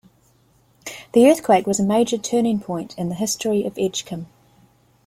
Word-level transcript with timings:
The 1.13 1.27
earthquake 1.29 1.67
was 1.67 1.79
a 1.79 1.83
major 1.83 2.17
turning 2.17 2.59
point 2.59 2.97
in 2.97 3.09
the 3.09 3.13
history 3.13 3.63
of 3.67 3.75
Edgecumbe. 3.77 4.25